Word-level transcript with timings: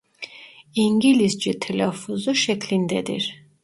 İngilizce 0.75 1.59
telaffuzu 1.59 2.35
şeklindedir. 2.35 3.43